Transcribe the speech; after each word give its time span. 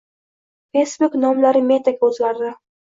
Facebook 0.77 1.19
nomlari 1.27 1.65
Metaga 1.69 2.13
o'zgarding 2.13 2.63